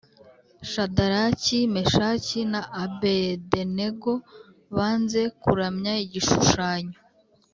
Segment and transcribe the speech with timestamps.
[0.71, 4.11] Shadaraki, Meshaki na Abedenego
[4.75, 6.97] banze kuramya igishushanyo